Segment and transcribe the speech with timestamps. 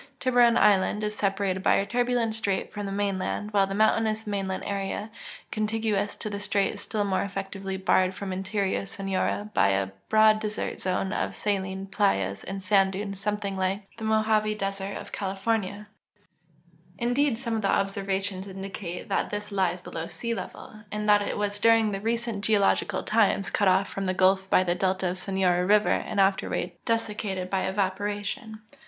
[0.19, 4.63] Tiburon island is separated by a turbulent strait from the mainland, while the mountainous maiidand
[4.65, 5.11] area
[5.51, 10.39] contiguous to the strait is still more elh'ctively barred fnjin interior Sonora by a broad
[10.39, 15.35] desert zone of saline playas and sand dunes something like the Mojave desert of Cali
[15.35, 15.85] fornia;
[16.97, 19.93] indeed, some of the obs('rvations indicate that this zone 77 78 EXPLORATIONS BY THE lies
[19.93, 24.15] below sea level, and that it was during recent geologic times cut off from the
[24.15, 28.61] gulf by the delta of Sonora river and afterward desiccated by eva})oration.